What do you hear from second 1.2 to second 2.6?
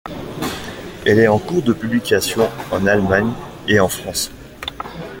en cours de publication